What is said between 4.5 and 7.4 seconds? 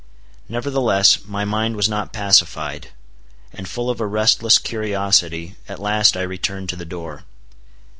curiosity, at last I returned to the door.